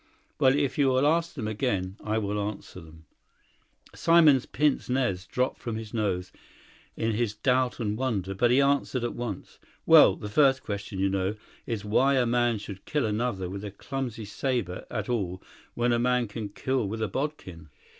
Well, 0.39 0.55
if 0.57 0.79
you 0.79 0.87
will 0.87 1.05
ask 1.05 1.35
them 1.35 1.47
again, 1.47 1.95
I 2.03 2.17
will 2.17 2.41
answer 2.41 2.81
them." 2.81 3.05
Simon's 3.93 4.47
pince 4.47 4.89
nez 4.89 5.27
dropped 5.27 5.59
from 5.59 5.75
his 5.75 5.93
nose 5.93 6.31
in 6.97 7.11
his 7.11 7.35
doubt 7.35 7.79
and 7.79 7.95
wonder, 7.95 8.33
but 8.33 8.49
he 8.49 8.59
answered 8.61 9.03
at 9.03 9.13
once. 9.13 9.59
"Well, 9.85 10.15
the 10.15 10.27
first 10.27 10.63
question, 10.63 10.97
you 10.97 11.09
know, 11.09 11.35
is 11.67 11.85
why 11.85 12.15
a 12.15 12.25
man 12.25 12.57
should 12.57 12.85
kill 12.85 13.05
another 13.05 13.47
with 13.47 13.63
a 13.63 13.69
clumsy 13.69 14.25
sabre 14.25 14.87
at 14.89 15.07
all 15.07 15.39
when 15.75 15.93
a 15.93 15.99
man 15.99 16.27
can 16.27 16.49
kill 16.49 16.87
with 16.87 17.03
a 17.03 17.07
bodkin?" 17.07 17.69